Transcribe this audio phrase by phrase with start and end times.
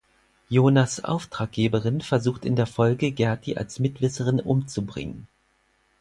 [0.49, 5.27] Jonas’ Auftraggeberin versucht in der Folge Gerti als Mitwisserin umzubringen.